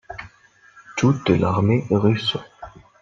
Toute 0.97 1.29
l’Armée 1.29 1.85
russe. 1.91 2.35